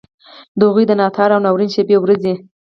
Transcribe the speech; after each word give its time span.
د 0.57 0.59
هغوی 0.67 0.83
د 0.87 0.91
ناتار 1.01 1.29
او 1.33 1.39
ناورین 1.45 1.69
شپې 1.75 1.95
ورځي. 1.99 2.33